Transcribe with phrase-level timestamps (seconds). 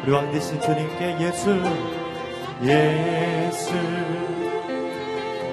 [0.03, 1.59] 우리 왕 되신 주님께 예수
[2.63, 3.73] 예수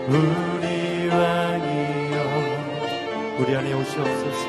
[0.08, 2.16] 우리 왕이여.
[3.38, 4.46] 우리 안에 오시옵소서.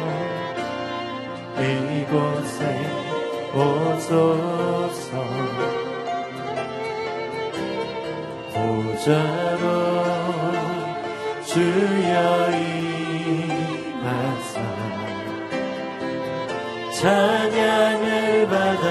[2.02, 2.60] 이곳에
[3.54, 5.12] 오소서
[8.64, 9.66] 보자로
[11.46, 12.50] 주여
[13.36, 14.54] 임하사.
[17.02, 18.88] 찬양을 받아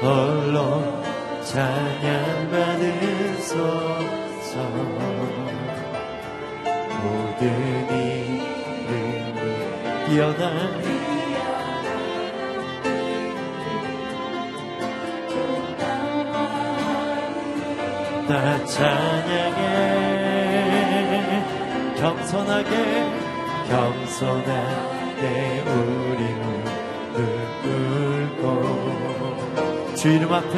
[0.00, 1.02] 홀로
[1.42, 3.74] 찬양 받으소서
[7.02, 7.42] 모든
[7.90, 8.38] 이름이
[10.06, 10.44] 뛰어난
[18.28, 19.95] 나 찬양해
[22.06, 22.70] 겸손하게
[23.68, 25.24] 겸손하게
[25.66, 26.22] 우리
[27.12, 27.26] 무릎
[28.36, 28.46] 꿇고.
[29.96, 30.54] 주 이름 앞에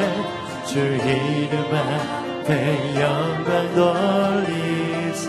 [0.67, 5.25] 주 이름 앞에 영광 돌리세.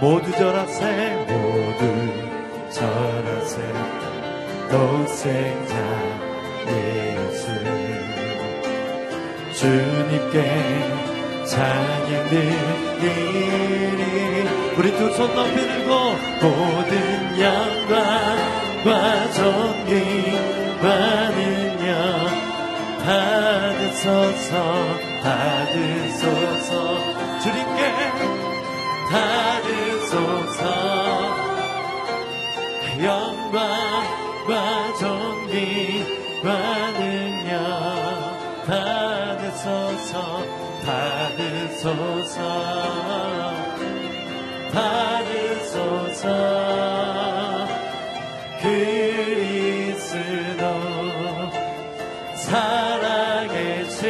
[0.00, 1.82] 모두 절하세 모두
[2.72, 3.54] 절하세.
[4.70, 5.74] 독생자
[6.66, 7.42] 예수.
[9.52, 11.19] 주님께
[11.50, 13.10] 찬양 드리리
[14.78, 15.90] 우리 두 손 높이 들고
[16.40, 16.92] 모든
[17.40, 18.88] 영광과
[19.32, 20.86] 존귀와
[21.30, 21.90] 능력
[23.04, 24.52] 받으소서
[25.22, 26.70] 받으소서.
[27.40, 27.80] 주님께
[29.10, 30.60] 받으소서
[41.80, 42.42] 받으소서
[44.70, 46.28] 받으소서
[48.60, 50.20] 그리스도
[52.36, 54.00] 살아계신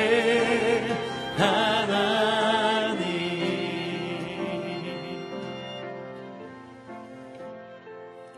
[1.36, 3.00] 하나님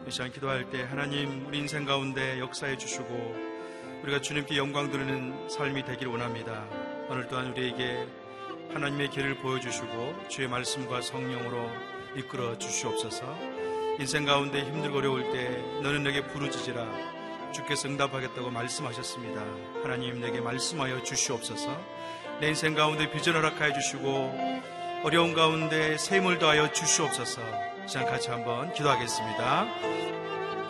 [0.06, 3.06] 이 시간 기도할 때 하나님 우리 인생 가운데 역사해 주시고
[4.02, 6.66] 우리가 주님께 영광 드리는 삶이 되길 원합니다.
[7.08, 8.06] 오늘 또한 우리에게
[8.74, 11.70] 하나님의 길을 보여주시고 주의 말씀과 성령으로
[12.16, 13.36] 이끌어 주시옵소서.
[13.98, 16.86] 인생 가운데 힘들고 어려울 때 너는 내게 부르짖으라
[17.52, 19.42] 주께서 응답하겠다고 말씀하셨습니다.
[19.82, 21.76] 하나님 내게 말씀하여 주시옵소서.
[22.40, 24.62] 내 인생 가운데 비전 허락하여 주시고
[25.04, 27.42] 어려운 가운데 샘을 더하여 주시옵소서.
[27.86, 29.66] 시간 같이 한번 기도하겠습니다.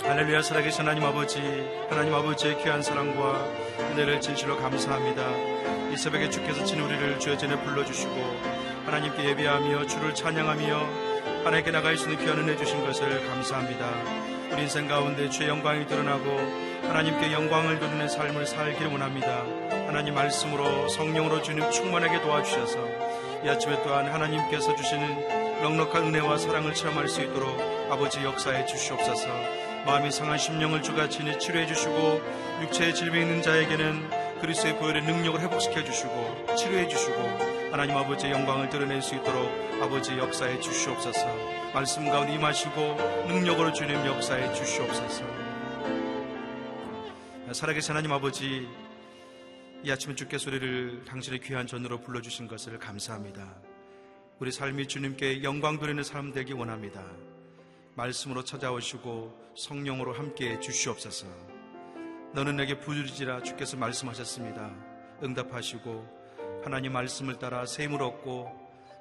[0.03, 1.39] 할렐루야 살아계신 하나님 아버지
[1.89, 3.45] 하나님 아버지의 귀한 사랑과
[3.93, 5.52] 은혜를 진실로 감사합니다
[5.93, 8.15] 이 새벽에 주께서 친 우리를 주의 전에 불러주시고
[8.87, 10.89] 하나님께 예배하며 주를 찬양하며
[11.45, 13.91] 하나님께 나갈 수 있는 귀한 은혜 주신 것을 감사합니다.
[14.51, 16.25] 우리 인생 가운데 주의 영광이 드러나고
[16.89, 19.45] 하나님께 영광을 돌리는 삶을 살기를 원합니다.
[19.87, 22.79] 하나님 말씀으로 성령으로 주님 충만하게 도와주셔서
[23.45, 27.61] 이 아침에 또한 하나님께서 주시는 넉넉한 은혜와 사랑을 체험할 수 있도록
[27.91, 29.29] 아버지 역사해 주시옵소서.
[29.85, 32.23] 마음이 상한 심령을 주가 친히 치료해 주시고
[32.63, 37.17] 육체의 질병 있는 자에게는 그리스도의 보혈의 능력을 회복시켜 주시고 치료해 주시고
[37.71, 39.49] 하나님 아버지의 영광을 드러낼 수 있도록
[39.81, 41.73] 아버지 역사해 주시옵소서.
[41.73, 42.97] 말씀 가운데 임하시고
[43.29, 45.25] 능력으로 주님 역사해 주시옵소서.
[47.53, 48.69] 살아계신 하나님 아버지
[49.85, 53.49] 이 아침에 주께 소리를 당신의 귀한 전으로 불러주신 것을 감사합니다.
[54.41, 57.05] 우리 삶이 주님께 영광 돌리는 삶 되기 원합니다.
[57.95, 61.62] 말씀으로 찾아오시고 성령으로 함께 주시옵소서.
[62.35, 64.75] 너는 내게 부르지라 주께서 말씀하셨습니다.
[65.23, 68.51] 응답하시고 하나님 말씀을 따라 샘을 얻고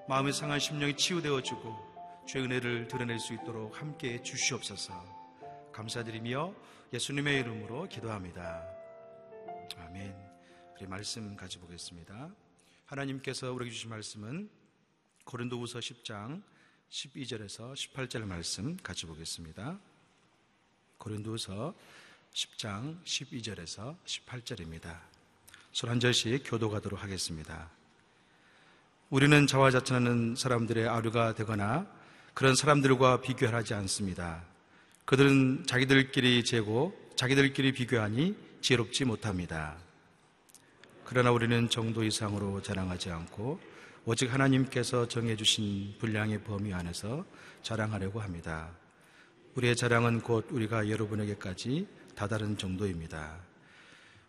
[0.10, 4.94] 마음의 상한 심령이 치유되어지고 죄 은혜를 드러낼 수 있도록 함께 주시옵소서.
[5.72, 6.54] 감사드리며
[6.92, 8.68] 예수님의 이름으로 기도합니다.
[9.78, 10.14] 아멘.
[10.76, 12.30] 우리 말씀 가져 보겠습니다.
[12.86, 14.50] 하나님께서 우리에게 주신 말씀은
[15.24, 16.44] 고린도후서 10장
[16.90, 19.80] 12절에서 18절 말씀 같이 보겠습니다.
[20.98, 21.74] 고린도서
[22.34, 25.00] 10장 12절에서 18절입니다.
[25.74, 27.70] 손한 절씩 교도가도록 하겠습니다.
[29.10, 31.86] 우리는 자화자찬하는 사람들의 아류가 되거나
[32.34, 34.44] 그런 사람들과 비교하지 않습니다.
[35.04, 39.76] 그들은 자기들끼리 재고 자기들끼리 비교하니 지혜롭지 못합니다.
[41.04, 43.60] 그러나 우리는 정도 이상으로 자랑하지 않고
[44.06, 47.26] 오직 하나님께서 정해주신 분량의 범위 안에서
[47.62, 48.70] 자랑하려고 합니다.
[49.56, 51.88] 우리의 자랑은 곧 우리가 여러분에게까지
[52.22, 53.36] 다다른 정도입니다.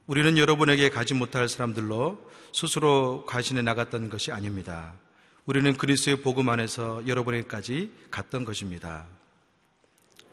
[0.07, 2.19] 우리는 여러분에게 가지 못할 사람들로
[2.55, 4.95] 스스로 가신해 나갔던 것이 아닙니다.
[5.45, 9.05] 우리는 그리스의 복음 안에서 여러분에게까지 갔던 것입니다.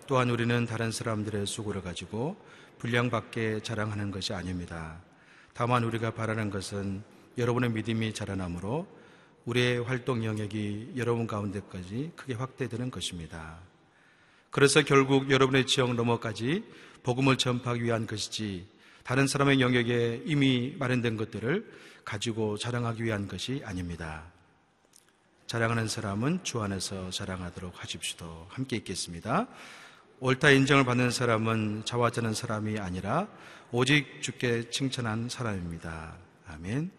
[0.08, 2.38] 또한 우리는 다른 사람들의 수고를 가지고
[2.78, 5.02] 분량밖에 자랑하는 것이 아닙니다.
[5.54, 7.04] 다만 우리가 바라는 것은
[7.38, 8.88] 여러분의 믿음이 자라나므로
[9.44, 13.58] 우리의 활동 영역이 여러분 가운데까지 크게 확대되는 것입니다.
[14.50, 16.64] 그래서 결국 여러분의 지역 너머까지
[17.04, 18.68] 복음을 전파하기 위한 것이지
[19.04, 21.72] 다른 사람의 영역에 이미 마련된 것들을
[22.06, 24.32] 가지고 자랑하기 위한 것이 아닙니다.
[25.48, 28.46] 자랑하는 사람은 주 안에서 자랑하도록 하십시오.
[28.50, 29.48] 함께 있겠습니다.
[30.20, 33.28] 옳다 인정을 받는 사람은 자화자는 사람이 아니라
[33.72, 36.18] 오직 주께 칭찬한 사람입니다.
[36.48, 36.92] 아멘.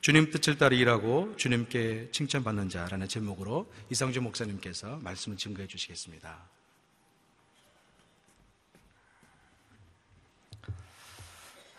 [0.00, 6.53] 주님 뜻을 따라 일하고 주님께 칭찬받는 자라는 제목으로 이상주 목사님께서 말씀을 증거해 주시겠습니다.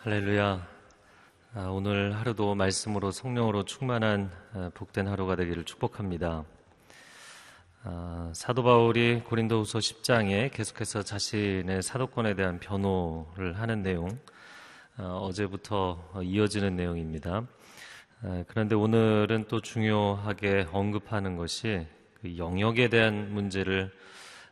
[0.06, 0.64] 할렐루야.
[1.54, 6.44] 아, 오늘 하루도 말씀으로 성령으로 충만한 아, 복된 하루가 되기를 축복합니다.
[7.82, 14.16] 아, 사도 바울이 고린도후서 10장에 계속해서 자신의 사도권에 대한 변호를 하는 내용
[14.96, 17.44] 어제부터 이어지는 내용입니다.
[18.22, 21.84] 아, 그런데 오늘은 또 중요하게 언급하는 것이
[22.20, 23.90] 그 영역에 대한 문제를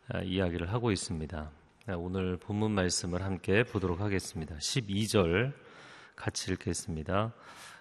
[0.09, 1.49] 아, 이야기를 하고 있습니다.
[1.87, 4.57] 아, 오늘 본문 말씀을 함께 보도록 하겠습니다.
[4.57, 5.53] 12절
[6.17, 7.35] 같이 읽겠습니다.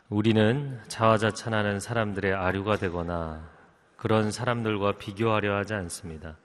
[0.10, 3.50] 우리는 자화자찬하는 사람들의 아류가 되거나
[3.96, 6.36] 그런 사람들과 비교하려 하지 않습니다.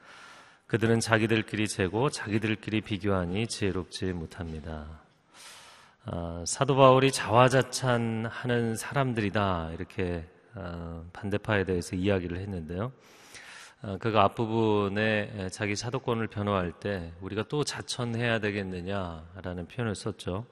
[0.68, 5.00] 그들은 자기들끼리 재고 자기들끼리 비교하니 지혜롭지 못합니다.
[6.06, 10.24] 어, 사도 바울이 자화자찬하는 사람들이다 이렇게
[10.54, 12.92] 어, 반대파에 대해서 이야기를 했는데요.
[13.80, 20.46] 어, 그가 앞부분에 자기 사도권을 변호할 때 우리가 또 자천해야 되겠느냐라는 표현을 썼죠.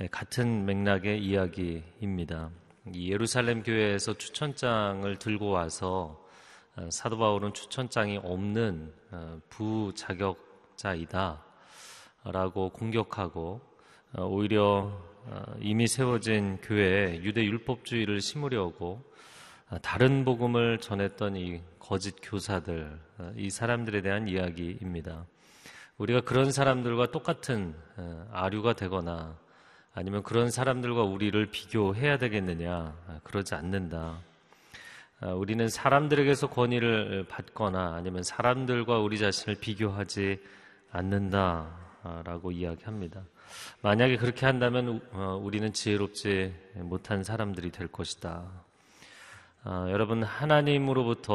[0.00, 2.50] 예, 같은 맥락의 이야기입니다.
[2.94, 6.24] 예루살렘 교회에서 추천장을 들고 와서
[6.90, 8.92] 사도 바울은 추천장이 없는
[9.50, 11.44] 부자격자이다
[12.24, 13.60] 라고 공격하고
[14.14, 14.92] 어, 오히려
[15.24, 19.12] 어, 이미 세워진 교회에 유대 율법주의를 심으려고 어,
[19.80, 22.98] 다른 복음을 전했던 이 거짓 교사들,
[23.36, 25.26] 이 사람들에 대한 이야기입니다.
[25.98, 29.38] 우리가 그런 사람들과 똑같은 어, 아류가 되거나
[29.94, 32.72] 아니면 그런 사람들과 우리를 비교해야 되겠느냐?
[32.74, 34.18] 아, 그러지 않는다.
[35.20, 40.40] 아, 우리는 사람들에게서 권위를 받거나 아니면 사람들과 우리 자신을 비교하지
[40.90, 43.22] 않는다라고 이야기합니다.
[43.82, 48.50] 만약에 그렇게 한다면 어, 우리는 지혜롭지 못한 사람들이 될 것이다.
[49.64, 51.34] 어, 여러분 하나님으로부터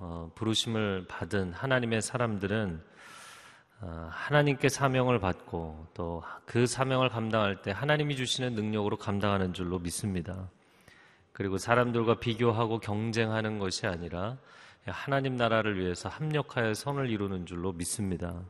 [0.00, 2.82] 어, 부르심을 받은 하나님의 사람들은
[3.80, 10.48] 어, 하나님께 사명을 받고 또 그 사명을 감당할 때 하나님이 주시는 능력으로 감당하는 줄로 믿습니다.
[11.32, 14.38] 그리고 사람들과 비교하고 경쟁하는 것이 아니라
[14.86, 18.42] 하나님 나라를 위해서 합력하여 선을 이루는 줄로 믿습니다.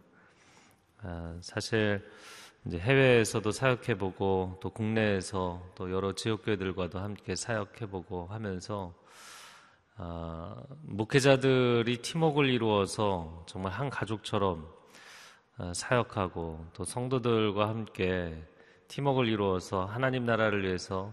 [1.03, 2.09] 아, 사실
[2.65, 8.95] 이제 해외에서도 사역해보고 또 국내에서 또 여러 지역교회들과도 함께 사역해보고 하면서
[10.01, 14.65] 아, 목회자들이 팀웍을 이루어서 정말 한 가족처럼
[15.57, 18.41] 아, 사역하고 또 성도들과 함께
[18.87, 21.13] 팀웍을 이루어서 하나님 나라를 위해서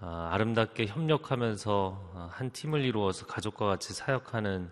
[0.00, 4.70] 아, 아름답게 협력하면서 아, 한 팀을 이루어서 가족과 같이 사역하는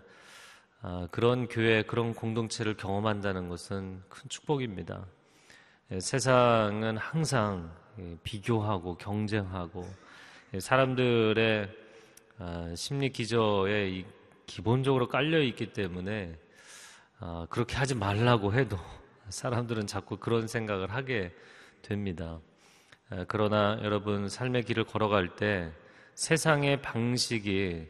[1.11, 5.05] 그런 교회, 그런 공동체를 경험한다는 것은 큰 축복입니다.
[5.91, 7.73] 예, 세상은 항상
[8.23, 9.85] 비교하고 경쟁하고
[10.53, 11.82] 예, 사람들의
[12.75, 14.05] 심리 기저에
[14.45, 16.37] 기본적으로 깔려 있기 때문에
[17.19, 18.77] 아, 그렇게 하지 말라고 해도
[19.29, 21.33] 사람들은 자꾸 그런 생각을 하게
[21.81, 22.39] 됩니다.
[23.09, 25.71] 아, 그러나 여러분 삶의 길을 걸어갈 때
[26.15, 27.87] 세상의 방식이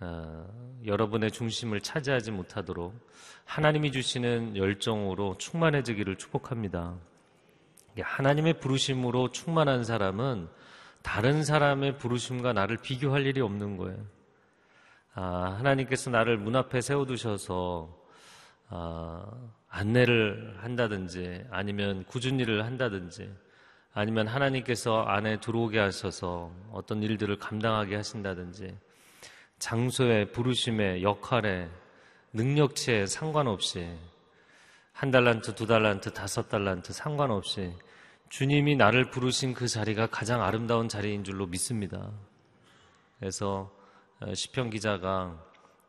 [0.00, 0.46] 아,
[0.84, 2.92] 여러분의 중심을 차지하지 못하도록
[3.44, 6.96] 하나님이 주시는 열정으로 충만해지기를 축복합니다.
[8.00, 10.48] 하나님의 부르심으로 충만한 사람은
[11.02, 13.98] 다른 사람의 부르심과 나를 비교할 일이 없는 거예요.
[15.14, 18.02] 하나님께서 나를 문 앞에 세워두셔서
[18.70, 23.30] 어, 안내를 한다든지 아니면 꾸준 일을 한다든지
[23.92, 28.74] 아니면 하나님께서 안에 들어오게 하셔서 어떤 일들을 감당하게 하신다든지
[29.58, 31.68] 장소에 부르심에 역할에
[32.32, 33.86] 능력치에 상관없이
[34.92, 37.74] 한 달란트, 두 달란트, 다섯 달란트 상관없이
[38.32, 42.10] 주님이 나를 부르신 그 자리가 가장 아름다운 자리인 줄로 믿습니다.
[43.18, 43.70] 그래서
[44.20, 45.38] 어, 시편 기자가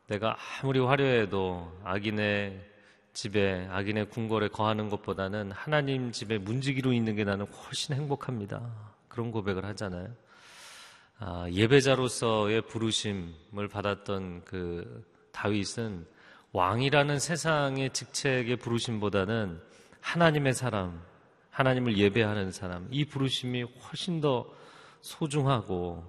[0.08, 2.60] 내가 아무리 화려해도 악인의
[3.14, 8.60] 집에 악인의 궁궐에 거하는 것보다는 하나님 집에 문지기로 있는 게 나는 훨씬 행복합니다.
[9.08, 10.14] 그런 고백을 하잖아요.
[11.20, 16.06] 아, 예배자로서의 부르심을 받았던 그 다윗은
[16.52, 19.62] 왕이라는 세상의 직책의 부르심보다는
[20.02, 21.02] 하나님의 사람,
[21.54, 24.46] 하나님을 예배하는 사람, 이 부르심이 훨씬 더
[25.02, 26.04] 소중하고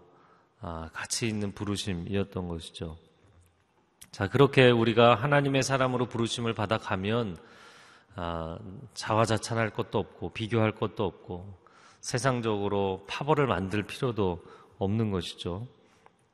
[0.60, 2.98] 아, 가치 있는 부르심이었던 것이죠.
[4.12, 7.38] 자, 그렇게 우리가 하나님의 사람으로 부르심을 받아가면
[8.16, 8.58] 아,
[8.96, 11.60] 자화자찬할 것도 없고 비교할 것도 없고
[12.02, 14.44] 세상적으로 파벌을 만들 필요도
[14.80, 15.68] 없는 것이죠.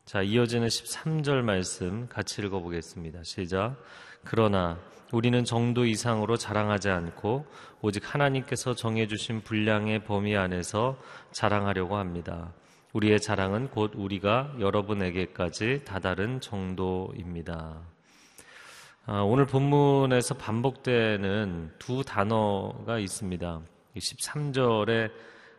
[0.05, 3.23] 자, 이어지는 13절 말씀 같이 읽어보겠습니다.
[3.23, 3.75] 시작.
[4.23, 4.79] 그러나
[5.11, 7.45] 우리는 정도 이상으로 자랑하지 않고
[7.81, 10.97] 오직 하나님께서 정해주신 분량의 범위 안에서
[11.31, 12.53] 자랑하려고 합니다.
[12.93, 17.81] 우리의 자랑은 곧 우리가 여러분에게까지 다다른 정도입니다.
[19.05, 23.61] 아, 오늘 본문에서 반복되는 두 단어가 있습니다.
[23.97, 25.11] 13절에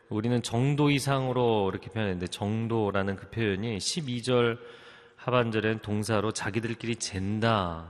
[0.08, 4.58] 우리는 정도 이상으로 이렇게 표현했는데 정도라는 그 표현이 12절
[5.16, 7.88] 하반절엔 동사로 자기들끼리 잰다,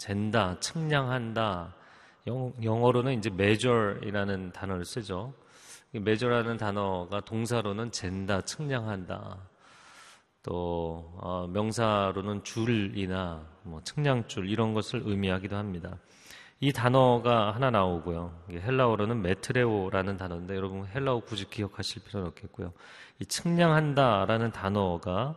[0.00, 1.74] 잰다, 측량한다.
[2.26, 5.34] 영 어로는 이제 measure이라는 단어를 쓰죠.
[5.92, 9.36] 메저라는 단어가 동사로는 잰다, 측량한다.
[10.42, 15.98] 또 어, 명사로는 줄이나 뭐 측량줄 이런 것을 의미하기도 합니다.
[16.60, 18.32] 이 단어가 하나 나오고요.
[18.50, 22.72] 헬라어로는 메트레오라는 단어인데 여러분 헬라어 굳이 기억하실 필요는 없겠고요.
[23.18, 25.36] 이 측량한다라는 단어가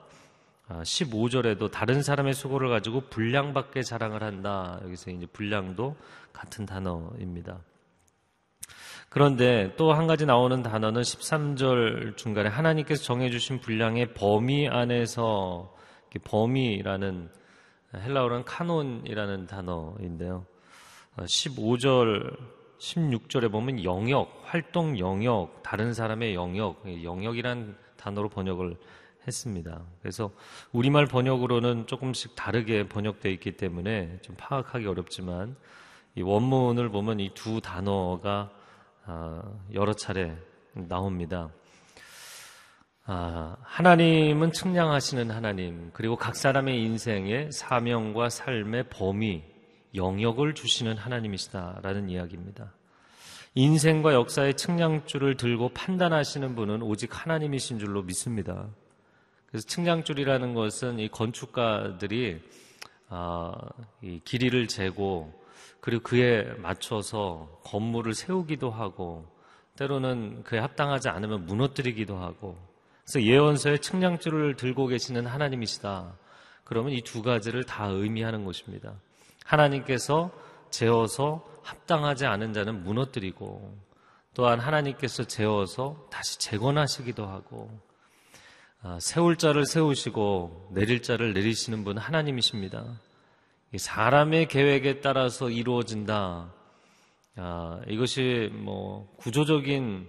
[0.70, 4.80] 15절에도 아, 다른 사람의 수고를 가지고 분량밖에 자랑을 한다.
[4.84, 5.96] 여기서 이제 분량도
[6.32, 7.60] 같은 단어입니다.
[9.10, 15.76] 그런데 또 한 가지 나오는 단어는 13절 중간에 하나님께서 정해주신 분량의 범위 안에서
[16.24, 17.30] 범위라는
[17.96, 20.46] 헬라어는 카논이라는 단어인데요.
[21.18, 22.36] 15절,
[22.80, 28.78] 16절에 보면 영역, 활동 영역, 다른 사람의 영역, 영역이란 단어로 번역을
[29.28, 29.84] 했습니다.
[30.02, 30.32] 그래서
[30.72, 35.56] 우리말 번역으로는 조금씩 다르게 번역되어 있기 때문에 좀 파악하기 어렵지만
[36.16, 38.52] 이 원문을 보면 이 두 단어가
[39.06, 39.42] 아,
[39.74, 40.38] 여러 차례
[40.74, 41.50] 나옵니다.
[43.06, 49.44] 아, 하나님은 측량하시는 하나님, 그리고 각 사람의 인생의 사명과 삶의 범위,
[49.94, 52.74] 영역을 주시는 하나님이시다라는 이야기입니다.
[53.56, 58.70] 인생과 역사의 측량줄을 들고 판단하시는 분은 오직 하나님이신 줄로 믿습니다.
[59.54, 62.42] 그래서 측량줄이라는 것은 이 건축가들이
[63.10, 63.52] 아,
[64.02, 65.32] 이 길이를 재고
[65.80, 69.28] 그리고 그에 맞춰서 건물을 세우기도 하고
[69.78, 72.58] 때로는 그에 합당하지 않으면 무너뜨리기도 하고
[73.04, 76.16] 그래서 예언서에 측량줄을 들고 계시는 하나님이시다.
[76.64, 78.96] 그러면 이 두 가지를 다 의미하는 것입니다.
[79.46, 80.32] 하나님께서
[80.72, 83.78] 재어서 합당하지 않은 자는 무너뜨리고
[84.34, 87.93] 또한 하나님께서 재어서 다시 재건하시기도 하고 아,
[89.00, 93.00] 세울 자를 세우시고 내릴 자를 내리시는 분 하나님이십니다.
[93.78, 96.54] 사람의 계획에 따라서 이루어진다.
[97.38, 100.08] 아, 이것이 뭐 구조적인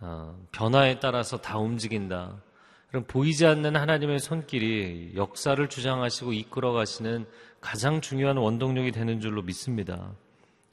[0.00, 2.42] 아, 변화에 따라서 다 움직인다.
[2.88, 7.26] 그럼 보이지 않는 하나님의 손길이 역사를 주장하시고 이끌어 가시는
[7.60, 10.12] 가장 중요한 원동력이 되는 줄로 믿습니다.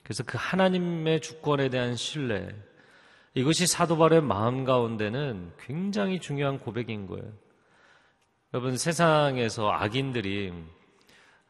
[0.04, 2.50] 그래서 그 하나님의 주권에 대한 신뢰,
[3.38, 7.24] 이것이 사도 바울의 마음 가운데는 굉장히 중요한 고백인 거예요.
[8.52, 10.52] 여러분 세상에서 악인들이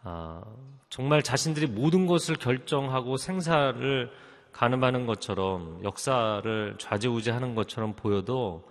[0.04, 0.44] 아,
[0.90, 4.12] 정말 자신들이 모든 것을 결정하고 생사를
[4.52, 8.70] 가늠하는 것처럼 역사를 좌지우지하는 것처럼 보여도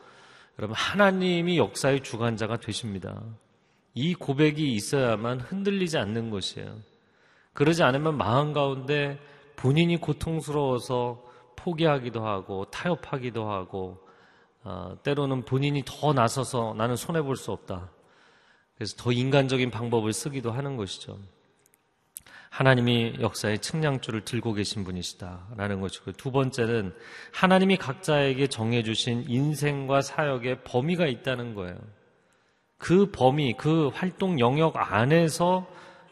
[0.59, 3.23] 여러분 하나님이 역사의 주관자가 되십니다.
[3.95, 6.77] 이 고백이 있어야만 흔들리지 않는 것이에요.
[7.55, 9.19] 그러지 않으면 마음 가운데
[9.57, 11.25] 본인이 고통스러워서
[11.67, 13.99] 포기하기도 하고 타협하기도 하고
[14.63, 17.91] 어, 때로는 본인이 더 나서서 나는 손해 볼 수 없다.
[18.77, 21.19] 그래서 더 인간적인 방법을 쓰기도 하는 것이죠.
[22.51, 26.95] 하나님이 역사의 측량줄을 들고 계신 분이시다라는 것이고 두 번째는
[27.35, 31.77] 하나님이 각자에게 정해주신 인생과 사역의 범위가 있다는 거예요.
[32.79, 35.67] 그 범위, 그 활동 영역 안에서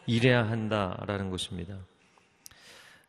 [0.05, 1.77] 일해야 한다라는 것입니다.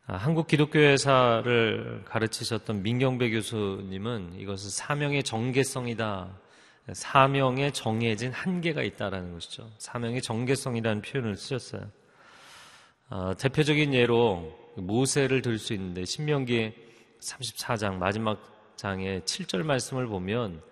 [0.08, 6.28] 아, 한국 기독교회사를 가르치셨던 민경배 교수님은 이것은 사명의 정계성이다.
[6.92, 9.68] 사명에 정해진 한계가 있다라는 것이죠.
[9.78, 11.90] 사명의 정계성이라는 표현을 쓰셨어요.
[13.10, 16.72] 어, 대표적인 예로 모세를 들 수 있는데 신명기
[17.20, 18.38] 34장 마지막
[18.76, 20.62] 장의 7절 말씀을 보면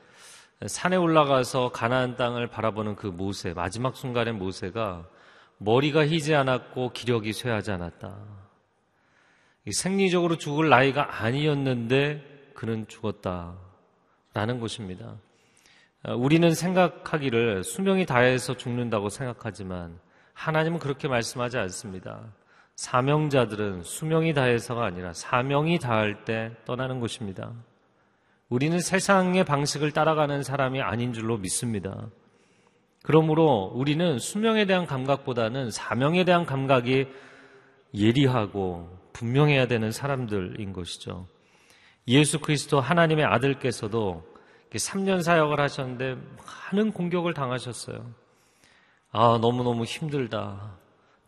[0.65, 5.09] 산에 올라가서 가나안 땅을 바라보는 그 모세 마지막 순간의 모세가
[5.59, 8.44] 머리가 희지 않았고 기력이 쇠하지 않았다.
[9.73, 13.55] 생리적으로 죽을 나이가 아니었는데 그는 죽었다
[14.33, 15.17] 라는 것입니다.
[16.05, 19.99] 어, 우리는 생각하기를 수명이 다해서 죽는다고 생각하지만
[20.35, 22.21] 하나님은 그렇게 말씀하지 않습니다.
[22.77, 27.53] 사명자들은 수명이 다해서가 아니라 사명이 다할 때 떠나는 것입니다.
[28.49, 32.09] 우리는 세상의 방식을 따라가는 사람이 아닌 줄로 믿습니다.
[33.03, 37.07] 그러므로 우리는 수명에 대한 감각보다는 사명에 대한 감각이
[37.95, 41.27] 예리하고 분명해야 되는 사람들인 것이죠.
[42.07, 44.23] 예수 그리스도 하나님의 아들께서도
[44.71, 46.17] 3년 사역을 하셨는데
[46.73, 48.13] 많은 공격을 당하셨어요.
[49.13, 50.77] 아, 너무너무 힘들다.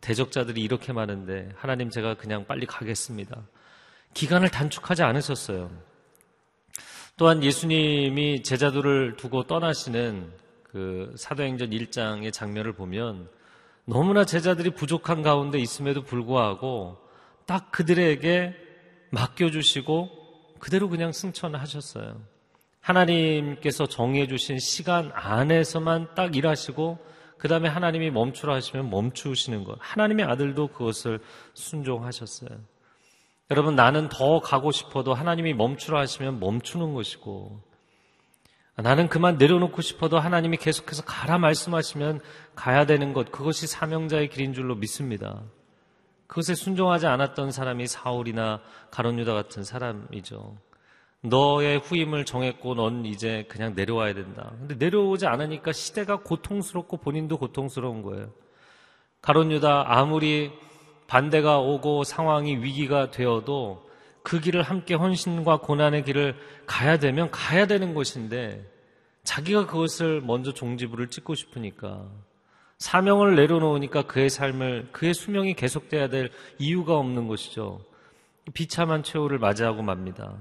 [0.01, 3.42] 대적자들이 이렇게 많은데 하나님 제가 그냥 빨리 가겠습니다.
[4.14, 5.70] 기간을 단축하지 않으셨어요.
[7.16, 10.33] 또한 예수님이 제자들을 두고 떠나시는
[10.64, 13.31] 그 사도행전 1장의 장면을 보면
[13.85, 17.06] 너무나 제자들이 부족한 가운데 있음에도 불구하고
[17.47, 18.55] 딱 그들에게
[19.11, 20.11] 맡겨주시고
[20.59, 22.21] 그대로 그냥 승천하셨어요.
[22.81, 26.99] 하나님께서 정해주신 시간 안에서만 딱 일하시고
[27.39, 29.77] 그 다음에 하나님이 멈추라 하시면 멈추시는 것.
[29.81, 31.21] 하나님의 아들도 그것을
[31.55, 32.51] 순종하셨어요.
[33.51, 37.61] 여러분, 나는 더 가고 싶어도 하나님이 멈추라 하시면 멈추는 것이고,
[38.77, 42.21] 나는 그만 내려놓고 싶어도 하나님이 계속해서 가라 말씀하시면
[42.55, 45.45] 가야 되는 것, 그것이 사명자의 길인 줄로 믿습니다.
[46.27, 48.61] 그것에 순종하지 않았던 사람이 사울이나
[48.91, 50.57] 가론유다 같은 사람이죠.
[51.23, 54.53] 너의 후임을 정했고 넌 이제 그냥 내려와야 된다.
[54.59, 58.31] 근데 내려오지 않으니까 시대가 고통스럽고 본인도 고통스러운 거예요.
[59.23, 60.53] 가론 유다 아무리
[61.07, 63.87] 반대가 오고 상황이 위기가 되어도
[64.23, 66.37] 그 길을 함께 헌신과 고난의 길을
[66.67, 68.65] 가야 되면 가야 되는 것인데
[69.23, 72.09] 자기가 그것을 먼저 종지부를 찍고 싶으니까
[72.79, 77.81] 사명을 내려놓으니까 그의 삶을 그의 수명이 계속돼야 될 이유가 없는 것이죠.
[78.53, 80.35] 비참한 최후를 맞이하고 맙니다.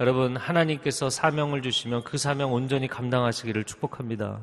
[0.00, 4.40] 여러분, 하나님께서 사명을 주시면 그 사명 온전히 감당하시기를 축복합니다.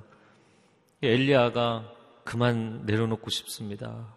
[1.02, 1.90] 엘리야가
[2.26, 4.14] 그만 내려놓고 싶습니다.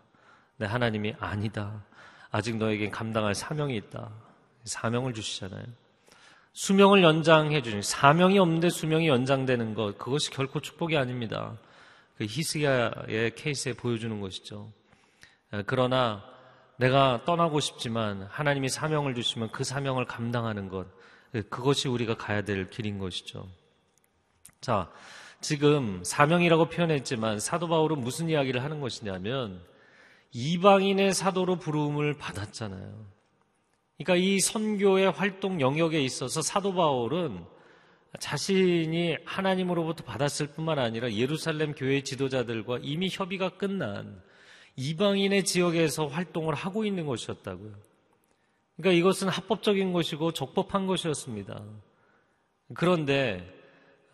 [0.57, 1.85] 네, 하나님이 아니다.
[2.31, 4.11] 아직 너에겐 감당할 사명이 있다.
[4.65, 5.63] 사명을 주시잖아요.
[6.53, 11.57] 수명을 연장해 주신 사명이 없는데 수명이 연장되는 것 그것이 결코 축복이 아닙니다.
[12.19, 14.73] 그 히스기야의 케이스에 보여주는 것이죠.
[15.67, 16.25] 그러나
[16.77, 20.89] 내가 떠나고 싶지만 하나님이 사명을 주시면 그 사명을 감당하는 것.
[21.49, 23.49] 그것이 우리가 가야 될 길인 것이죠.
[24.61, 24.91] 자,
[25.41, 29.61] 지금 사명이라고 표현했지만 사도 바울은 무슨 이야기를 하는 것이냐면
[30.33, 33.07] 이방인의 사도로 부름을 받았잖아요.
[33.97, 37.45] 그러니까 이 선교의 활동 영역에 있어서 사도 바울은
[38.19, 44.23] 자신이 하나님으로부터 받았을 뿐만 아니라 예루살렘 교회 지도자들과 이미 협의가 끝난
[44.77, 47.75] 이방인의 지역에서 활동을 하고 있는 것이었다고요.
[48.77, 51.63] 그러니까 이것은 합법적인 것이고 적법한 것이었습니다.
[52.75, 53.55] 그런데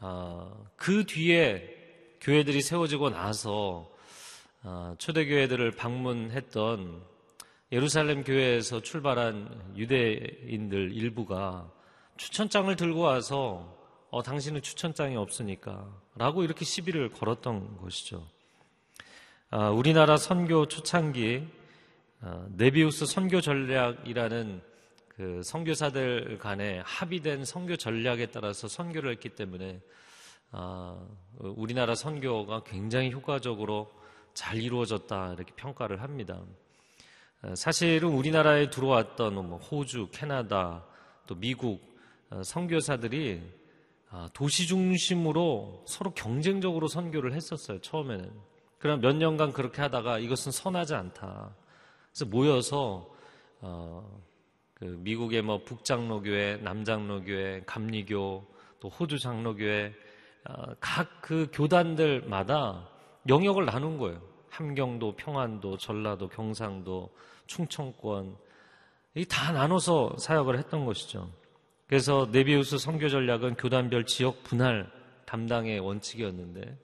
[0.00, 1.70] 어, 그 뒤에
[2.20, 3.90] 교회들이 세워지고 나서
[4.62, 7.02] 어, 초대교회들을 방문했던
[7.72, 11.70] 예루살렘 교회에서 출발한 유대인들 일부가
[12.16, 13.83] 추천장을 들고 와서
[14.14, 18.24] 어, 당신은 추천장이 없으니까 라고 이렇게 시비를 걸었던 것이죠.
[19.50, 21.44] 아, 우리나라 선교 초창기
[22.20, 24.62] 아, 네비우스 선교 전략이라는
[25.08, 29.80] 그 선교사들 간에 합의된 선교 전략에 따라서 선교를 했기 때문에
[30.52, 30.96] 아,
[31.40, 33.90] 우리나라 선교가 굉장히 효과적으로
[34.32, 36.40] 잘 이루어졌다 이렇게 평가를 합니다.
[37.42, 40.84] 아, 사실은 우리나라에 들어왔던 뭐 호주, 캐나다,
[41.26, 41.82] 또 미국
[42.30, 43.63] 아, 선교사들이 아,
[44.32, 47.80] 도시 중심으로 서로 경쟁적으로 선교를 했었어요.
[47.80, 48.30] 처음에는.
[48.78, 51.54] 그럼 몇 년간 그렇게 하다가 이것은 선하지 않다.
[52.12, 53.08] 그래서 모여서
[53.60, 54.20] 어,
[54.74, 58.46] 그 미국의 뭐 북장로교회, 남장로교회, 감리교,
[58.80, 59.92] 또 호주 장로교회
[60.48, 62.88] 어, 각그 교단들마다
[63.28, 64.20] 영역을 나눈 거예요.
[64.50, 67.10] 함경도, 평안도, 전라도, 경상도,
[67.46, 68.36] 충청권
[69.16, 71.30] 이 다 나눠서 사역을 했던 것이죠.
[71.86, 74.90] 그래서 네비우스 선교 전략은 교단별 지역 분할
[75.26, 76.78] 담당의 원칙이었는데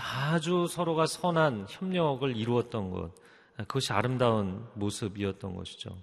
[0.00, 3.12] 아주 서로가 선한 협력을 이루었던 것
[3.56, 5.96] 그것이 아름다운 모습이었던 것이죠.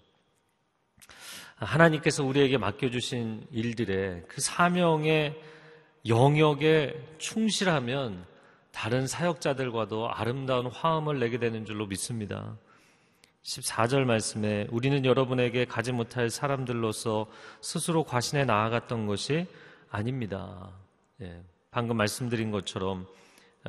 [1.56, 5.40] 하나님께서 우리에게 맡겨주신 일들의 그 사명의
[6.08, 8.26] 영역에 충실하면
[8.72, 12.58] 다른 사역자들과도 아름다운 화음을 내게 되는 줄로 믿습니다.
[13.44, 17.28] 14절 말씀에 우리는 여러분에게 가지 못할 사람들로서
[17.60, 19.48] 스스로 과신에 나아갔던 것이
[19.90, 20.70] 아닙니다.
[21.22, 23.08] 예, 방금 말씀드린 것처럼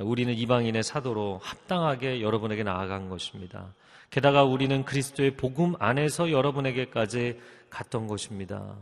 [0.00, 3.74] 우리는 이방인의 사도로 합당하게 여러분에게 나아간 것입니다.
[4.10, 8.76] 게다가 우리는 그리스도의 복음 안에서 여러분에게까지 갔던 것입니다.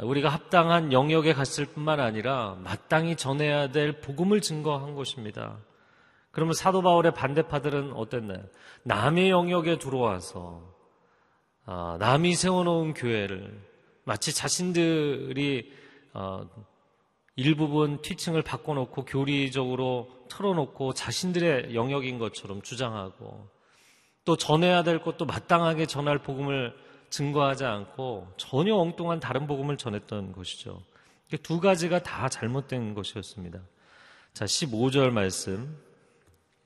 [0.00, 5.58] 우리가 합당한 영역에 갔을 뿐만 아니라 마땅히 전해야 될 복음을 증거한 것입니다.
[6.32, 8.42] 그러면 사도 바울의 반대파들은 어땠나요?
[8.82, 10.72] 남의 영역에 들어와서
[11.64, 13.60] 아, 남이 세워놓은 교회를
[14.04, 15.72] 마치 자신들이
[16.14, 16.48] 어,
[17.36, 23.48] 일부분 티칭을 바꿔놓고 교리적으로 틀어놓고 자신들의 영역인 것처럼 주장하고
[24.24, 26.74] 또 전해야 될 것도 마땅하게 전할 복음을
[27.10, 30.82] 증거하지 않고 전혀 엉뚱한 다른 복음을 전했던 것이죠.
[31.42, 33.60] 두 가지가 다 잘못된 것이었습니다.
[34.32, 35.78] 자, 15절 말씀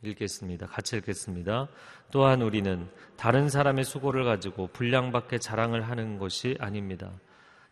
[0.06, 0.66] 읽겠습니다.
[0.66, 1.68] 같이 읽겠습니다.
[2.10, 7.10] 또한 우리는 다른 사람의 수고를 가지고 분량밖에 자랑을 하는 것이 아닙니다.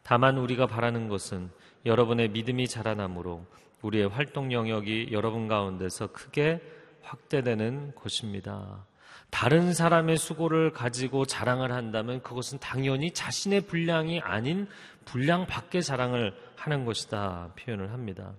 [0.03, 1.51] 다만 우리가 바라는 것은
[1.87, 3.47] 여러분의 믿음이 자라나므로
[3.83, 6.61] 우리의 활동 영역이 여러분 가운데서 크게
[7.03, 8.87] 확대되는 것입니다.
[9.31, 14.69] 다른 사람의 수고를 가지고 자랑을 한다면 그것은 당연히 자신의 분량이 아닌
[15.05, 18.33] 분량 밖의 자랑을 하는 것이다 표현을 합니다.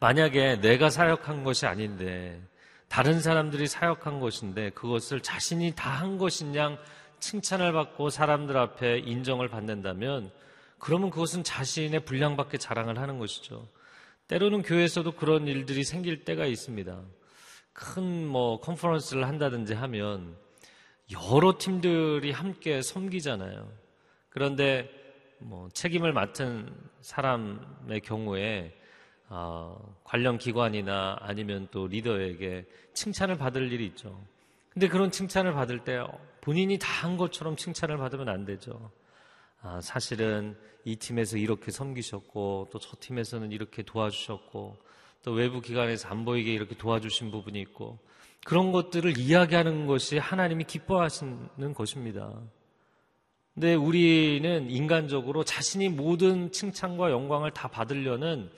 [0.00, 2.40] 만약에 내가 사역한 것이 아닌데
[2.88, 6.78] 다른 사람들이 사역한 것인데 그것을 자신이 다 한 것인 양
[7.20, 10.30] 칭찬을 받고 사람들 앞에 인정을 받는다면
[10.78, 13.68] 그러면 그것은 자신의 분량밖에 자랑을 하는 것이죠.
[14.26, 17.00] 때로는 교회에서도 그런 일들이 생길 때가 있습니다.
[17.72, 20.36] 큰 뭐 컨퍼런스를 한다든지 하면
[21.12, 23.70] 여러 팀들이 함께 섬기잖아요.
[24.28, 24.90] 그런데
[25.38, 28.74] 뭐 책임을 맡은 사람의 경우에
[29.34, 34.22] 어, 관련 기관이나 아니면 또 리더에게 칭찬을 받을 일이 있죠.
[34.68, 36.04] 근데 그런 칭찬을 받을 때
[36.42, 38.90] 본인이 다 한 것처럼 칭찬을 받으면 안 되죠.
[39.62, 44.76] 아, 사실은 이 팀에서 이렇게 섬기셨고 또 저 팀에서는 이렇게 도와주셨고
[45.22, 47.98] 또 외부 기관에서 안 보이게 이렇게 도와주신 부분이 있고
[48.44, 52.38] 그런 것들을 이야기하는 것이 하나님이 기뻐하시는 것입니다.
[53.54, 58.50] 근데 우리는 인간적으로 자신이 모든 칭찬과 영광을 다 받으려는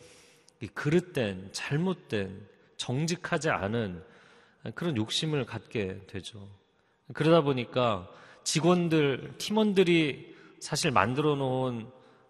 [0.74, 4.02] 그릇된, 잘못된, 정직하지 않은
[4.74, 6.48] 그런 욕심을 갖게 되죠.
[7.12, 8.08] 그러다 보니까
[8.44, 11.86] 직원들, 팀원들이 사실 만들어 놓은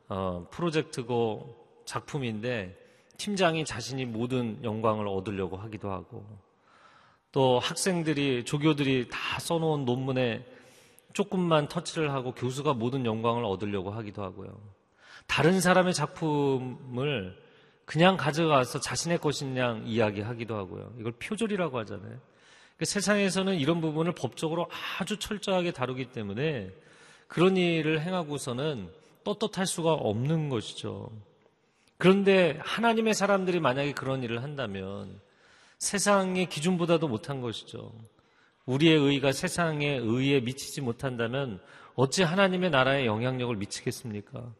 [0.08, 2.76] 어, 프로젝트고 작품인데
[3.16, 6.26] 팀장이 자신이 모든 영광을 얻으려고 하기도 하고
[7.30, 10.44] 또 학생들이 조교들이 다 써놓은 논문에
[11.12, 14.60] 조금만 터치를 하고 교수가 모든 영광을 얻으려고 하기도 하고요.
[15.26, 17.43] 다른 사람의 작품을
[17.84, 20.92] 그냥 가져가서 자신의 것인 양 이야기하기도 하고요.
[20.98, 22.18] 이걸 표절이라고 하잖아요.
[22.76, 24.68] 그러니까 세상에서는 이런 부분을 법적으로
[24.98, 26.70] 아주 철저하게 다루기 때문에
[27.28, 28.90] 그런 일을 행하고서는
[29.24, 31.10] 떳떳할 수가 없는 것이죠.
[31.98, 35.20] 그런데 하나님의 사람들이 만약에 그런 일을 한다면
[35.78, 37.92] 세상의 기준보다도 못한 것이죠.
[38.66, 41.60] 우리의 의가 세상의 의에 미치지 못한다면
[41.94, 44.52] 어찌 하나님의 나라에 영향력을 미치겠습니까?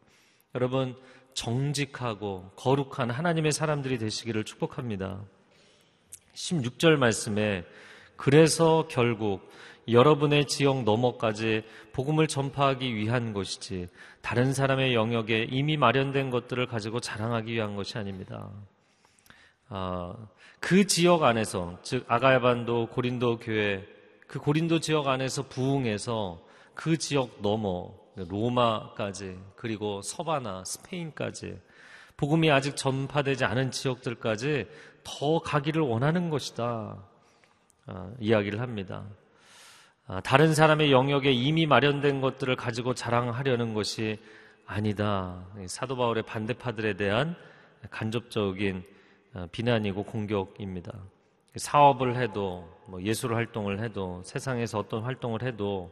[0.53, 0.95] 여러분,
[1.35, 5.21] 정직하고 거룩한 하나님의 사람들이 되시기를 축복합니다.
[6.33, 7.65] 16절 말씀에
[8.15, 9.51] 그래서 결국
[9.87, 13.89] 여러분의 지역 너머까지 복음을 전파하기 위한 것이지
[14.21, 18.49] 다른 사람의 영역에 이미 마련된 것들을 가지고 자랑하기 위한 것이 아닙니다.
[19.69, 20.15] 아,
[20.59, 23.85] 그 지역 안에서 즉 아가야반도 고린도 교회
[24.25, 26.39] 그 고린도 지역 안에서 부흥해서
[26.73, 31.59] 그 지역 넘어 로마까지 그리고 서바나 스페인까지
[32.17, 34.67] 복음이 아직 전파되지 않은 지역들까지
[35.03, 36.97] 더 가기를 원하는 것이다.
[37.87, 39.03] 아, 이야기를 합니다.
[40.07, 44.17] 아, 다른 사람의 영역에 이미 마련된 것들을 가지고 자랑하려는 것이
[44.65, 45.45] 아니다.
[45.67, 47.35] 사도 바울의 반대파들에 대한
[47.89, 48.83] 간접적인
[49.33, 50.93] 아, 비난이고 공격입니다.
[51.57, 55.91] 사업을 해도 뭐 예술 활동을 해도 세상에서 어떤 활동을 해도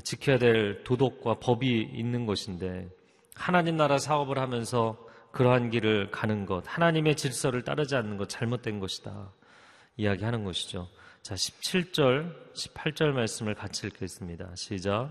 [0.00, 2.88] 지켜야 될 도덕과 법이 있는 것인데
[3.34, 4.96] 하나님 나라 사업을 하면서
[5.32, 9.32] 그러한 길을 가는 것, 하나님의 질서를 따르지 않는 것 잘못된 것이다.
[9.96, 10.88] 이야기하는 것이죠.
[11.22, 14.50] 자, 17절, 18절 말씀을 같이 읽겠습니다.
[14.56, 15.10] 시작.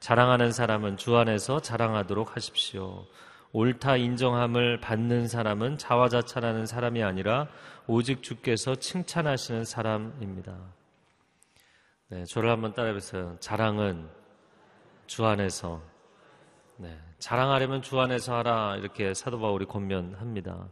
[0.00, 3.06] 자랑하는 사람은 주 안에서 자랑하도록 하십시오.
[3.52, 7.48] 옳다 인정함을 받는 사람은 자화자찬하는 사람이 아니라
[7.86, 10.56] 오직 주께서 칭찬하시는 사람입니다.
[12.10, 13.36] 네, 저를 한번 따라해보세요.
[13.38, 14.08] 자랑은
[15.06, 15.80] 주 안에서.
[16.76, 18.78] 네, 자랑하려면 주 안에서 하라.
[18.78, 20.70] 이렇게 사도 바울이 권면합니다.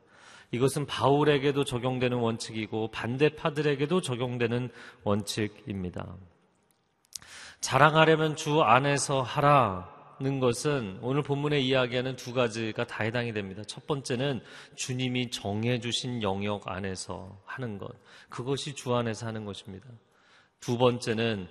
[0.50, 4.68] 이것은 바울에게도 적용되는 원칙이고 반대파들에게도 적용되는
[5.04, 6.16] 원칙입니다.
[7.60, 13.62] 자랑하려면 주 안에서 하라는 것은 오늘 본문에 이야기하는 두 가지가 다 해당이 됩니다.
[13.64, 14.40] 첫 번째는
[14.74, 17.92] 주님이 정해주신 영역 안에서 하는 것.
[18.28, 19.86] 그것이 주 안에서 하는 것입니다.
[20.60, 21.48] 두 번째는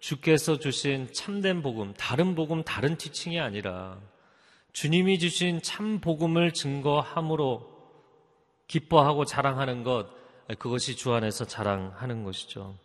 [0.00, 3.98] 주께서 주신 참된 복음, 다른 복음, 다른 티칭이 아니라
[4.72, 7.72] 주님이 주신 참 복음을 증거함으로
[8.66, 10.08] 기뻐하고 자랑하는 것,
[10.58, 12.76] 그것이 주 안에서 자랑하는 것이죠.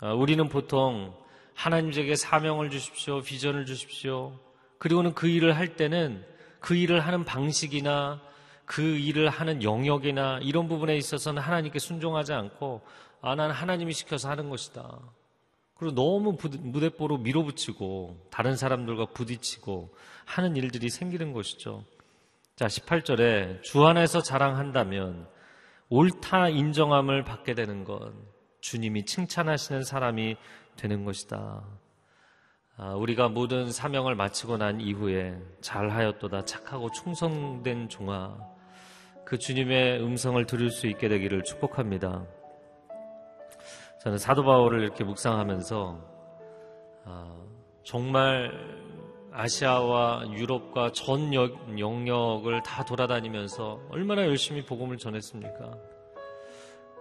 [0.00, 1.14] 아, 우리는 보통
[1.54, 4.38] 하나님에게 사명을 주십시오, 비전을 주십시오.
[4.78, 6.24] 그리고는 그 일을 할 때는
[6.58, 8.20] 그 일을 하는 방식이나
[8.64, 12.82] 그 일을 하는 영역이나 이런 부분에 있어서는 하나님께 순종하지 않고
[13.22, 14.98] 아, 난 하나님이 시켜서 하는 것이다.
[15.74, 19.94] 그리고 너무 무대뽀로 밀어붙이고 다른 사람들과 부딪히고
[20.26, 21.84] 하는 일들이 생기는 것이죠.
[22.56, 25.26] 자, 18절에 주 안에서 자랑한다면
[25.88, 28.12] 옳다 인정함을 받게 되는 것,
[28.60, 30.36] 주님이 칭찬하시는 사람이
[30.76, 31.64] 되는 것이다.
[32.76, 38.38] 아, 우리가 모든 사명을 마치고 난 이후에 잘하였도다 착하고 충성된 종아
[39.24, 42.26] 그 주님의 음성을 들을 수 있게 되기를 축복합니다.
[44.02, 45.98] 저는 사도 바울을 이렇게 묵상하면서
[47.04, 47.36] 아,
[47.82, 48.50] 정말
[49.30, 55.76] 아시아와 유럽과 전 영역을 다 돌아다니면서 얼마나 열심히 복음을 전했습니까?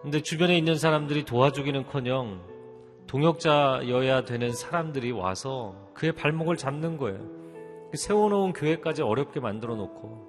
[0.02, 2.60] 근데 주변에 있는 사람들이 도와주기는커녕
[3.08, 7.20] 동역자여야 되는 사람들이 와서 그의 발목을 잡는 거예요.
[7.94, 10.28] 세워놓은 교회까지 어렵게 만들어 놓고.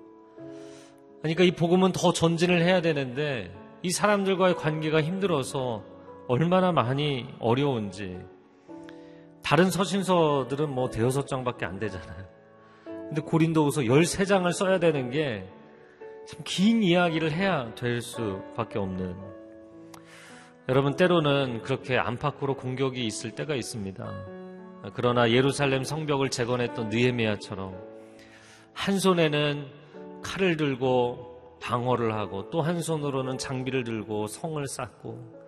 [1.20, 3.52] 그러니까 이 복음은 더 전진을 해야 되는데
[3.82, 5.82] 이 사람들과의 관계가 힘들어서
[6.30, 8.18] 얼마나 많이 어려운지
[9.42, 12.24] 다른 서신서들은 뭐 대여섯 장밖에 안 되잖아요.
[12.84, 15.44] 근데 고린도후서 13장을 써야 되는 게
[16.26, 19.16] 참 긴 이야기를 해야 될 수밖에 없는
[20.68, 24.04] 여러분 때로는 그렇게 안팎으로 공격이 있을 때가 있습니다.
[24.94, 27.74] 그러나 예루살렘 성벽을 재건했던 느헤미야처럼
[28.72, 29.66] 한 손에는
[30.22, 35.39] 칼을 들고 방어를 하고 또 한 손으로는 장비를 들고 성을 쌓고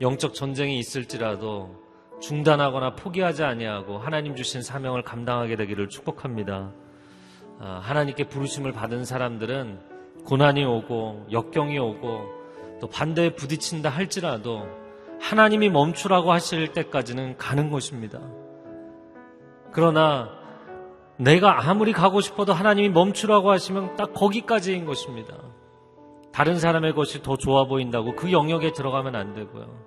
[0.00, 1.86] 영적 전쟁이 있을지라도
[2.20, 6.72] 중단하거나 포기하지 아니하고 하나님 주신 사명을 감당하게 되기를 축복합니다.
[7.58, 9.80] 아, 하나님께 부르심을 받은 사람들은
[10.26, 12.36] 고난이 오고 역경이 오고
[12.80, 14.68] 또 반대에 부딪힌다 할지라도
[15.20, 18.20] 하나님이 멈추라고 하실 때까지는 가는 것입니다.
[19.72, 20.30] 그러나
[21.16, 25.34] 내가 아무리 가고 싶어도 하나님이 멈추라고 하시면 딱 거기까지인 것입니다.
[26.36, 29.86] 다른 사람의 것이 더 좋아 보인다고 그 영역에 들어가면 안 되고요.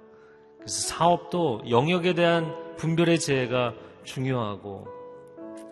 [0.57, 4.87] 그래서 사업도 영역에 대한 분별의 지혜가 중요하고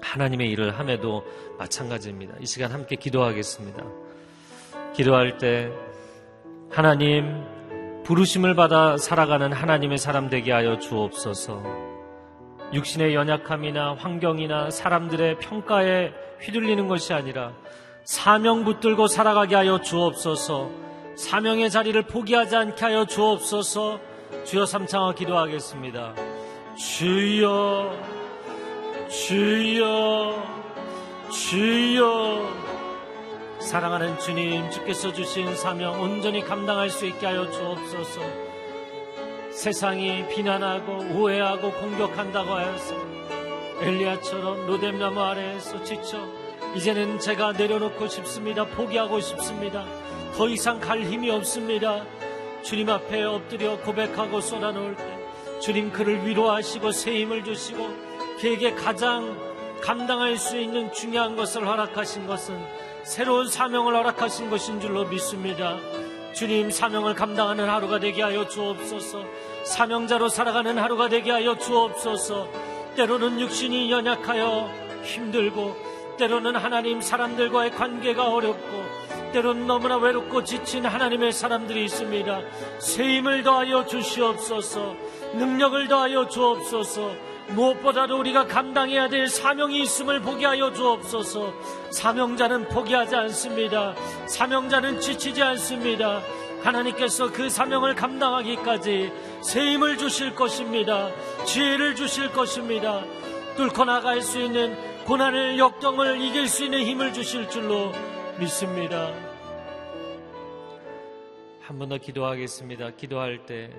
[0.01, 1.23] 하나님의 일을 함에도
[1.57, 2.35] 마찬가지입니다.
[2.41, 3.83] 이 시간 함께 기도하겠습니다.
[4.93, 5.71] 기도할 때
[6.69, 7.43] 하나님
[8.03, 11.63] 부르심을 받아 살아가는 하나님의 사람 되게 하여 주옵소서.
[12.73, 17.53] 육신의 연약함이나 환경이나 사람들의 평가에 휘둘리는 것이 아니라
[18.07, 20.69] 사명 붙들고 살아가게 하여 주옵소서.
[21.17, 23.99] 사명의 자리를 포기하지 않게 하여 주옵소서.
[24.45, 26.15] 주여 삼창하 기도하겠습니다.
[26.77, 27.91] 주여,
[29.09, 30.41] 주여,
[31.29, 32.49] 주여.
[33.59, 38.21] 사랑하는 주님, 주께서 주신 사명 온전히 감당할 수 있게 하여 주옵소서.
[39.51, 42.95] 세상이 비난하고 오해하고 공격한다고 하여서
[43.81, 46.36] 엘리야처럼 로뎀나무 아래에서 지쳐
[46.75, 48.65] 이제는 제가 내려놓고 싶습니다.
[48.65, 49.85] 포기하고 싶습니다.
[50.35, 52.05] 더 이상 갈 힘이 없습니다.
[52.61, 55.17] 주님 앞에 엎드려 고백하고 쏟아놓을 때
[55.59, 57.89] 주님 그를 위로하시고 새 힘을 주시고
[58.39, 59.35] 그에게 가장
[59.81, 62.59] 감당할 수 있는 중요한 것을 허락하신 것은
[63.03, 65.77] 새로운 사명을 허락하신 것인 줄로 믿습니다.
[66.33, 69.23] 주님 사명을 감당하는 하루가 되게 하여 주옵소서.
[69.63, 72.47] 사명자로 살아가는 하루가 되게 하여 주옵소서.
[72.95, 74.69] 때로는 육신이 연약하여
[75.03, 75.75] 힘들고
[76.17, 82.41] 때로는 하나님 사람들과의 관계가 어렵고 때로는 너무나 외롭고 지친 하나님의 사람들이 있습니다.
[82.79, 84.95] 새 힘을 더하여 주시옵소서.
[85.35, 87.11] 능력을 더하여 주옵소서.
[87.49, 91.53] 무엇보다도 우리가 감당해야 될 사명이 있음을 보게 하여 주옵소서.
[91.91, 93.95] 사명자는 포기하지 않습니다.
[94.27, 96.21] 사명자는 지치지 않습니다.
[96.63, 101.09] 하나님께서 그 사명을 감당하기까지 새 힘을 주실 것입니다.
[101.45, 103.03] 지혜를 주실 것입니다.
[103.55, 107.91] 뚫고 나갈 수 있는 고난을 역경을 이길 수 있는 힘을 주실 줄로
[108.39, 109.13] 믿습니다.
[111.61, 112.91] 한 번 더 기도하겠습니다.
[112.91, 113.69] 기도할 때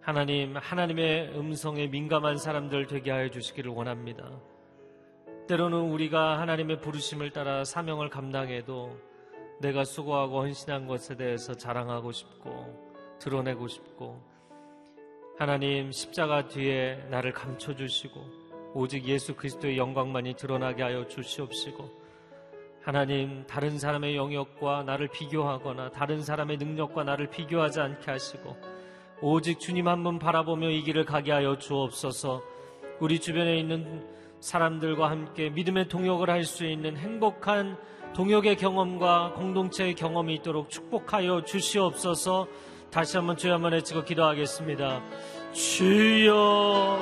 [0.00, 4.30] 하나님, 하나님의 음성에 민감한 사람들 되게 하여 주시기를 원합니다.
[5.48, 8.96] 때로는 우리가 하나님의 부르심을 따라 사명을 감당해도
[9.60, 14.22] 내가 수고하고 헌신한 것에 대해서 자랑하고 싶고 드러내고 싶고
[15.38, 21.90] 하나님 십자가 뒤에 나를 감춰 주시고 오직 예수 그리스도의 영광만이 드러나게 하여 주시옵시고
[22.82, 28.56] 하나님 다른 사람의 영역과 나를 비교하거나 다른 사람의 능력과 나를 비교하지 않게 하시고
[29.20, 32.40] 오직 주님 한 분 바라보며 이 길을 가게 하여 주옵소서.
[33.00, 34.06] 우리 주변에 있는
[34.40, 37.76] 사람들과 함께 믿음의 동역을 할 수 있는 행복한
[38.14, 42.46] 동역의 경험과 공동체의 경험이 있도록 축복하여 주시옵소서.
[42.90, 45.02] 다시 한번 주여 한번 외치고 기도하겠습니다.
[45.52, 46.97] 주여,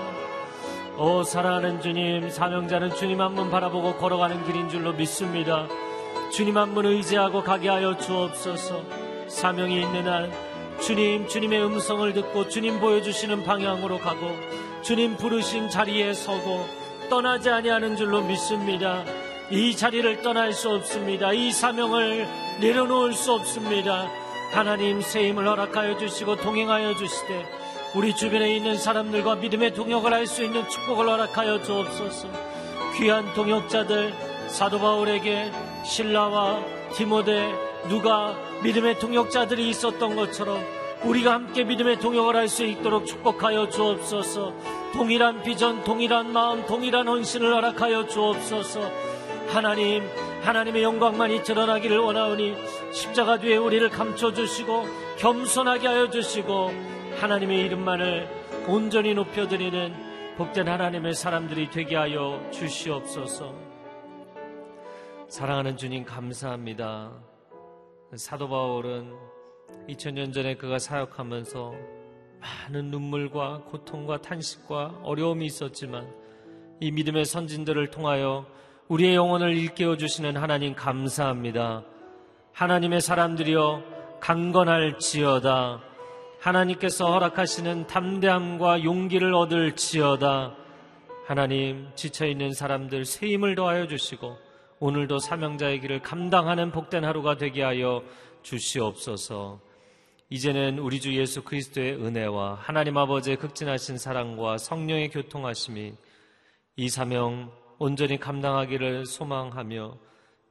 [0.99, 5.67] 오 사랑하는 주님, 사명자는 주님 한 분 바라보고 걸어가는 길인 줄로 믿습니다.
[6.33, 8.83] 주님 한 분 의지하고 가게 하여 주옵소서.
[9.29, 10.33] 사명이 있는 한
[10.81, 14.31] 주님, 주님의 음성을 듣고 주님 보여주시는 방향으로 가고
[14.83, 16.67] 주님 부르신 자리에 서고
[17.11, 19.05] 떠나지 아니하는 줄로 믿습니다.
[19.51, 21.33] 이 자리를 떠날 수 없습니다.
[21.33, 22.27] 이 사명을
[22.61, 24.09] 내려놓을 수 없습니다.
[24.53, 27.45] 하나님 새 힘을 허락하여 주시고 동행하여 주시되
[27.97, 32.29] 우리 주변에 있는 사람들과 믿음의 동역을 할 수 있는 축복을 허락하여 주옵소서.
[32.99, 34.13] 귀한 동역자들
[34.49, 35.51] 사도 바울에게
[35.83, 37.55] 신라와 디모데
[37.89, 40.63] 누가 믿음의 동역자들이 있었던 것처럼
[41.05, 44.53] 우리가 함께 믿음의 동역을 할 수 있도록 축복하여 주옵소서.
[44.93, 48.91] 동일한 비전, 동일한 마음, 동일한 헌신을 허락하여 주옵소서.
[49.49, 50.07] 하나님,
[50.43, 52.57] 하나님의 영광만이 드러나기를 원하오니
[52.93, 58.29] 십자가 뒤에 우리를 감춰 주시고 겸손하게 하여 주시고 하나님의 이름만을
[58.69, 63.54] 온전히 높여드리는 복된 하나님의 사람들이 되게 하여 주시옵소서.
[65.29, 67.12] 사랑하는 주님 감사합니다.
[68.14, 69.14] 사도 바울은
[69.88, 71.75] 2000년 전에 그가 사역하면서
[72.38, 76.06] 많은 눈물과 고통과 탄식과 어려움이 있었지만
[76.81, 78.46] 이 믿음의 선진들을 통하여
[78.88, 81.83] 우리의 영혼을 일깨워 주시는 하나님 감사합니다.
[82.52, 83.83] 하나님의 사람들이여
[84.21, 85.96] 강건할지어다.
[86.41, 90.55] 하나님께서 허락하시는 담대함과 용기를 얻을지어다.
[91.27, 94.37] 하나님 지쳐 있는 사람들 새 힘을 더하여 주시고
[94.79, 98.03] 오늘도 사명자의 길을 감당하는 복된 하루가 되게 하여
[98.43, 99.61] 주시옵소서.
[100.29, 105.95] 이제는 우리 주 예수 그리스도의 은혜와 하나님 아버지의 극진하신 사랑과 성령의 교통하심이
[106.77, 109.99] 이 사명 온전히 감당하기를 소망하며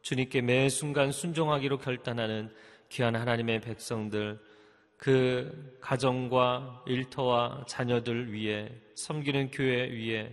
[0.02, 2.54] 주님께 매 순간 순종하기로 결단하는
[2.90, 4.40] 귀한 하나님의 백성들
[4.98, 10.32] 그 가정과 일터와 자녀들 위에 섬기는 교회 위에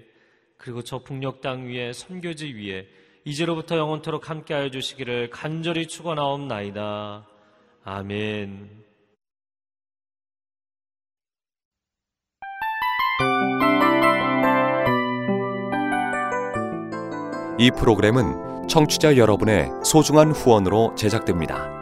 [0.57, 2.87] 그리고 저 북녘 땅 위에 선교지 위에
[3.25, 7.27] 이제로부터 영원토록 함께하여 주시기를 간절히 축원하옵나이다.
[7.85, 8.83] 아멘.
[17.59, 21.82] 이 프로그램은 청취자 여러분의 소중한 후원으로 제작됩니다.